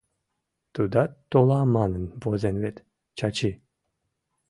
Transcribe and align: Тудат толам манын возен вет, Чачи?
Тудат 0.73 1.11
толам 1.31 1.67
манын 1.77 2.03
возен 2.23 2.55
вет, 2.63 2.77
Чачи? 3.17 3.51